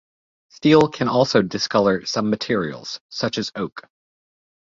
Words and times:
Steel 0.49 0.87
can 0.87 1.07
also 1.07 1.43
discolor 1.43 2.07
some 2.07 2.31
materials, 2.31 2.99
such 3.09 3.37
as 3.37 3.51
oak. 3.53 3.87